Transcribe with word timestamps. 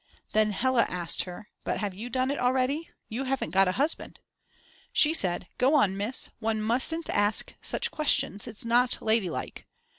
Then 0.31 0.49
Hella 0.53 0.87
asked 0.89 1.25
her: 1.25 1.49
But 1.63 1.77
have 1.77 1.93
you 1.93 2.09
done 2.09 2.31
it 2.31 2.39
already, 2.39 2.89
you 3.07 3.25
haven't 3.25 3.51
got 3.51 3.67
a 3.67 3.73
husband? 3.73 4.17
She 4.91 5.13
said: 5.13 5.47
Go 5.59 5.75
on, 5.75 5.95
Miss! 5.95 6.31
One 6.39 6.59
mustn't 6.59 7.07
ask 7.11 7.53
such 7.61 7.91
questions 7.91 8.47
it's 8.47 8.65
not 8.65 8.97
ladylike. 8.99 9.67